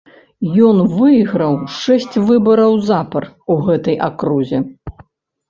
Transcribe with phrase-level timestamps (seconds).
[0.67, 4.65] Ён выйграў шэсць выбараў запар у гэтай акрузе.